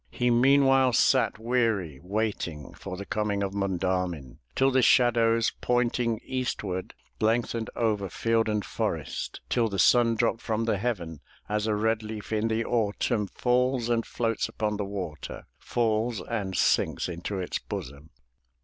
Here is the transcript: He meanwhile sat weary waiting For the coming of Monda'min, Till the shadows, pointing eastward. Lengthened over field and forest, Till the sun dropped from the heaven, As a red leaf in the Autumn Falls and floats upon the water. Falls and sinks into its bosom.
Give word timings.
He 0.09 0.31
meanwhile 0.31 0.93
sat 0.93 1.37
weary 1.37 1.99
waiting 2.01 2.73
For 2.73 2.97
the 2.97 3.05
coming 3.05 3.43
of 3.43 3.53
Monda'min, 3.53 4.39
Till 4.55 4.71
the 4.71 4.81
shadows, 4.81 5.53
pointing 5.61 6.19
eastward. 6.25 6.95
Lengthened 7.19 7.69
over 7.75 8.09
field 8.09 8.49
and 8.49 8.65
forest, 8.65 9.41
Till 9.47 9.67
the 9.69 9.77
sun 9.77 10.15
dropped 10.15 10.41
from 10.41 10.65
the 10.65 10.79
heaven, 10.79 11.19
As 11.47 11.67
a 11.67 11.75
red 11.75 12.01
leaf 12.01 12.33
in 12.33 12.47
the 12.47 12.65
Autumn 12.65 13.27
Falls 13.27 13.89
and 13.89 14.03
floats 14.03 14.49
upon 14.49 14.77
the 14.77 14.85
water. 14.85 15.45
Falls 15.59 16.19
and 16.23 16.57
sinks 16.57 17.07
into 17.07 17.37
its 17.37 17.59
bosom. 17.59 18.09